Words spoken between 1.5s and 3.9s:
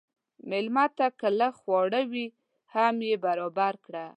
خواړه وي، هم یې برابر